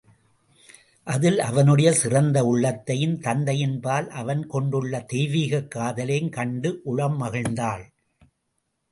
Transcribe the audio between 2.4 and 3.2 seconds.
உள்ளத்தையும்,